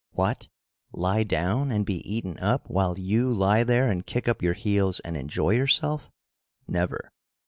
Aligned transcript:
"What! 0.13 0.47
Lie 0.93 1.21
down 1.25 1.69
and 1.69 1.85
be 1.85 1.99
eaten 2.11 2.39
up 2.39 2.67
while 2.67 2.97
you 2.97 3.31
lie 3.31 3.63
there 3.63 3.87
and 3.91 4.03
kick 4.03 4.27
up 4.27 4.41
your 4.41 4.55
heels 4.55 4.99
and 5.01 5.15
enjoy 5.15 5.51
yourself? 5.51 6.09
Never. 6.67 7.11